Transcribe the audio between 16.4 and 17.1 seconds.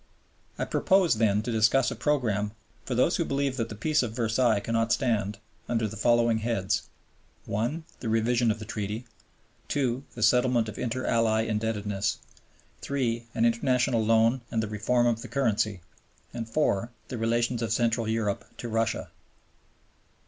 4.